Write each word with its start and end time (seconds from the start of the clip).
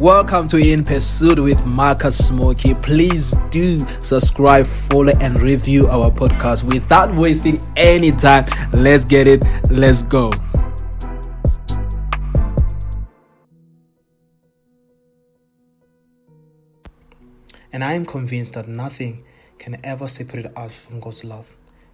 Welcome 0.00 0.48
to 0.48 0.56
In 0.56 0.82
Pursuit 0.82 1.38
with 1.38 1.64
Marcus 1.64 2.28
Mooki. 2.28 2.74
Please 2.82 3.32
do 3.50 3.78
subscribe, 4.00 4.66
follow, 4.66 5.12
and 5.20 5.40
review 5.40 5.86
our 5.86 6.10
podcast 6.10 6.64
without 6.64 7.14
wasting 7.14 7.64
any 7.76 8.10
time. 8.10 8.44
Let's 8.72 9.04
get 9.04 9.28
it. 9.28 9.44
Let's 9.70 10.02
go. 10.02 10.32
And 17.72 17.84
I 17.84 17.92
am 17.92 18.04
convinced 18.04 18.54
that 18.54 18.66
nothing 18.66 19.22
can 19.60 19.78
ever 19.84 20.08
separate 20.08 20.50
us 20.56 20.76
from 20.76 20.98
God's 20.98 21.22
love. 21.22 21.46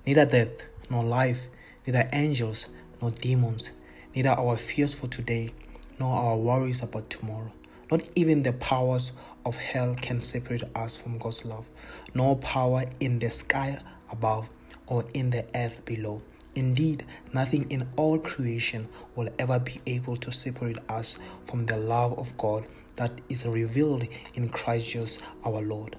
Neither 0.06 0.24
death, 0.24 0.64
nor 0.88 1.04
life, 1.04 1.48
neither 1.86 2.08
angels, 2.14 2.70
nor 3.02 3.10
demons, 3.10 3.72
neither 4.14 4.30
our 4.30 4.56
fears 4.56 4.94
for 4.94 5.06
today, 5.06 5.52
nor 5.98 6.16
our 6.16 6.38
worries 6.38 6.82
about 6.82 7.10
tomorrow. 7.10 7.52
Not 7.90 8.08
even 8.14 8.42
the 8.42 8.52
powers 8.52 9.12
of 9.44 9.56
hell 9.56 9.96
can 10.00 10.20
separate 10.20 10.62
us 10.76 10.96
from 10.96 11.18
God's 11.18 11.44
love, 11.44 11.66
nor 12.14 12.36
power 12.36 12.84
in 13.00 13.18
the 13.18 13.30
sky 13.30 13.80
above 14.12 14.48
or 14.86 15.04
in 15.14 15.30
the 15.30 15.44
earth 15.54 15.84
below. 15.84 16.22
Indeed, 16.54 17.04
nothing 17.32 17.70
in 17.70 17.88
all 17.96 18.18
creation 18.18 18.88
will 19.16 19.28
ever 19.38 19.58
be 19.58 19.80
able 19.86 20.16
to 20.18 20.32
separate 20.32 20.78
us 20.88 21.18
from 21.46 21.66
the 21.66 21.76
love 21.76 22.18
of 22.18 22.36
God 22.36 22.66
that 22.96 23.12
is 23.28 23.46
revealed 23.46 24.06
in 24.34 24.48
Christ 24.48 24.88
Jesus 24.88 25.22
our 25.44 25.62
Lord. 25.62 25.96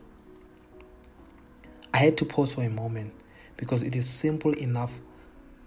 I 1.94 1.98
had 1.98 2.18
to 2.18 2.26
pause 2.26 2.54
for 2.54 2.64
a 2.64 2.70
moment 2.70 3.14
because 3.58 3.82
it 3.84 3.96
is 3.96 4.10
simple 4.10 4.54
enough 4.54 5.00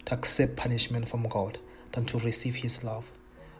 to 0.07 0.15
accept 0.15 0.57
punishment 0.57 1.09
from 1.09 1.29
God 1.29 1.59
than 1.93 2.05
to 2.07 2.19
receive 2.19 2.57
His 2.57 2.83
love. 2.85 3.11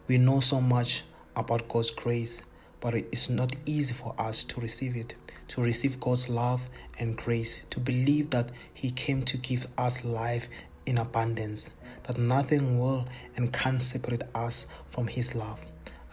We 0.07 0.17
know 0.17 0.39
so 0.39 0.61
much 0.61 1.03
about 1.35 1.67
God's 1.67 1.89
grace 1.89 2.41
but 2.81 2.93
it's 2.93 3.29
not 3.29 3.55
easy 3.65 3.93
for 3.93 4.13
us 4.17 4.43
to 4.45 4.61
receive 4.61 4.95
it, 4.95 5.15
to 5.49 5.61
receive 5.61 5.99
God's 5.99 6.29
love 6.29 6.67
and 6.99 7.17
grace, 7.17 7.61
to 7.71 7.79
believe 7.79 8.29
that 8.31 8.51
He 8.73 8.91
came 8.91 9.23
to 9.23 9.37
give 9.37 9.67
us 9.77 10.03
life 10.03 10.47
in 10.85 10.97
abundance, 10.97 11.69
that 12.03 12.17
nothing 12.17 12.79
will 12.79 13.05
and 13.35 13.51
can 13.51 13.79
separate 13.79 14.23
us 14.33 14.65
from 14.89 15.07
His 15.07 15.35
love. 15.35 15.59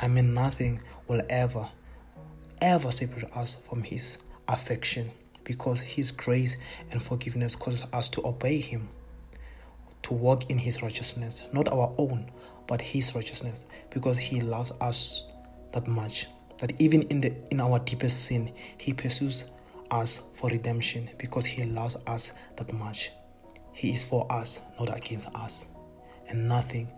I 0.00 0.08
mean, 0.08 0.34
nothing 0.34 0.80
will 1.08 1.22
ever, 1.28 1.68
ever 2.60 2.90
separate 2.90 3.34
us 3.36 3.56
from 3.68 3.82
His 3.82 4.18
affection 4.48 5.10
because 5.44 5.80
His 5.80 6.10
grace 6.10 6.56
and 6.90 7.02
forgiveness 7.02 7.54
causes 7.54 7.86
us 7.92 8.08
to 8.10 8.26
obey 8.26 8.58
Him, 8.60 8.88
to 10.02 10.14
walk 10.14 10.50
in 10.50 10.58
His 10.58 10.82
righteousness, 10.82 11.42
not 11.52 11.68
our 11.68 11.92
own, 11.98 12.30
but 12.66 12.80
His 12.80 13.14
righteousness, 13.14 13.64
because 13.90 14.16
He 14.16 14.40
loves 14.40 14.72
us 14.80 15.24
that 15.72 15.86
much 15.86 16.26
that 16.62 16.80
even 16.80 17.02
in 17.10 17.20
the 17.20 17.34
in 17.50 17.60
our 17.60 17.80
deepest 17.80 18.24
sin 18.24 18.52
he 18.78 18.92
pursues 18.92 19.44
us 19.90 20.22
for 20.32 20.48
redemption 20.48 21.10
because 21.18 21.44
he 21.44 21.64
loves 21.64 21.96
us 22.06 22.32
that 22.56 22.72
much. 22.72 23.10
He 23.72 23.90
is 23.90 24.04
for 24.04 24.30
us 24.32 24.60
not 24.78 24.96
against 24.96 25.28
us. 25.34 25.66
And 26.28 26.48
nothing 26.48 26.88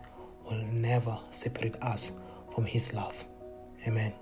will 0.45 0.63
never 0.65 1.17
separate 1.31 1.75
us 1.81 2.11
from 2.53 2.65
his 2.65 2.93
love. 2.93 3.25
Amen 3.87 4.13